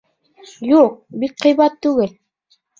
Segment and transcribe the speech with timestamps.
[0.77, 2.19] Юҡ, бик ҡыйбат түгел